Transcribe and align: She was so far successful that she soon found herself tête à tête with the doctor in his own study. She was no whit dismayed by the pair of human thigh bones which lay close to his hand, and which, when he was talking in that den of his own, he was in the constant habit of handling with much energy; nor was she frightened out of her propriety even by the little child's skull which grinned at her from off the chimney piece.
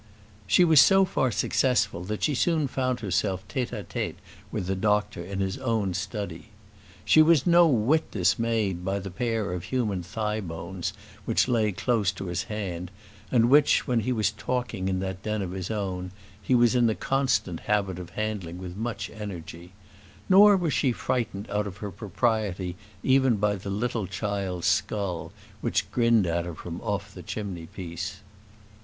She 0.47 0.63
was 0.63 0.81
so 0.81 1.05
far 1.05 1.29
successful 1.29 2.03
that 2.05 2.23
she 2.23 2.33
soon 2.33 2.67
found 2.67 3.01
herself 3.01 3.47
tête 3.47 3.69
à 3.69 3.85
tête 3.85 4.15
with 4.51 4.65
the 4.65 4.73
doctor 4.75 5.23
in 5.23 5.41
his 5.41 5.59
own 5.59 5.93
study. 5.93 6.49
She 7.05 7.21
was 7.21 7.45
no 7.45 7.67
whit 7.67 8.09
dismayed 8.09 8.83
by 8.83 8.97
the 8.97 9.11
pair 9.11 9.53
of 9.53 9.65
human 9.65 10.01
thigh 10.01 10.39
bones 10.39 10.93
which 11.25 11.47
lay 11.47 11.71
close 11.71 12.11
to 12.13 12.25
his 12.25 12.45
hand, 12.45 12.89
and 13.31 13.47
which, 13.51 13.85
when 13.85 13.99
he 13.99 14.11
was 14.11 14.31
talking 14.31 14.87
in 14.89 15.01
that 15.01 15.21
den 15.21 15.43
of 15.43 15.51
his 15.51 15.69
own, 15.69 16.09
he 16.41 16.55
was 16.55 16.73
in 16.73 16.87
the 16.87 16.95
constant 16.95 17.59
habit 17.59 17.99
of 17.99 18.09
handling 18.09 18.57
with 18.57 18.75
much 18.75 19.11
energy; 19.11 19.71
nor 20.27 20.57
was 20.57 20.73
she 20.73 20.91
frightened 20.91 21.47
out 21.51 21.67
of 21.67 21.77
her 21.77 21.91
propriety 21.91 22.75
even 23.03 23.35
by 23.35 23.55
the 23.55 23.69
little 23.69 24.07
child's 24.07 24.65
skull 24.65 25.31
which 25.61 25.91
grinned 25.91 26.25
at 26.25 26.45
her 26.45 26.55
from 26.55 26.81
off 26.81 27.13
the 27.13 27.21
chimney 27.21 27.67
piece. 27.67 28.21